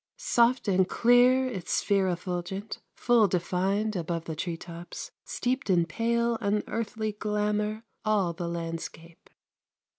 Soft 0.17 0.67
and 0.67 0.89
clear 0.89 1.45
its 1.47 1.73
sphere 1.73 2.07
effulgent, 2.07 2.79
Full 2.95 3.27
defined 3.27 3.95
above 3.95 4.25
the 4.25 4.35
treetops, 4.35 5.11
Steeped 5.25 5.69
in 5.69 5.85
pale 5.85 6.39
unearthly 6.41 7.11
glamor 7.11 7.83
All 8.03 8.33
the 8.33 8.47
landscape. 8.47 9.29